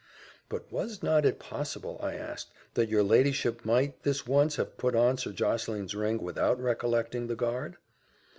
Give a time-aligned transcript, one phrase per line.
[0.49, 4.95] "But was not it possible," I asked, "that your ladyship might this once have put
[4.95, 7.77] on Sir Josseline's ring without recollecting the guard?"